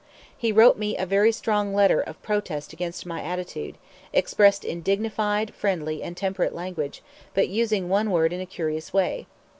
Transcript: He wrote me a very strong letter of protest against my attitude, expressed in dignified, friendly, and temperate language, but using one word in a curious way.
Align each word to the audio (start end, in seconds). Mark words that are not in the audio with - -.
He 0.35 0.51
wrote 0.51 0.79
me 0.79 0.97
a 0.97 1.05
very 1.05 1.31
strong 1.31 1.75
letter 1.75 2.01
of 2.01 2.19
protest 2.23 2.73
against 2.73 3.05
my 3.05 3.21
attitude, 3.21 3.77
expressed 4.13 4.65
in 4.65 4.81
dignified, 4.81 5.53
friendly, 5.53 6.01
and 6.01 6.17
temperate 6.17 6.55
language, 6.55 7.03
but 7.35 7.49
using 7.49 7.87
one 7.87 8.09
word 8.09 8.33
in 8.33 8.41
a 8.41 8.47
curious 8.47 8.91
way. 8.91 9.27